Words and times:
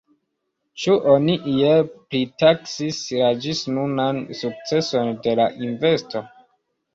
Ĉu 0.83 0.93
oni 1.15 1.35
iel 1.51 1.83
pritaksis 2.13 3.01
la 3.19 3.27
ĝisnunan 3.45 4.23
sukceson 4.41 5.13
de 5.29 5.37
la 5.43 5.47
investo? 5.69 6.25